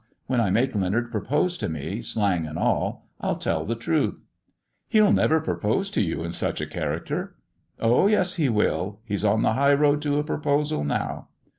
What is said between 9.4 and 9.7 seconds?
the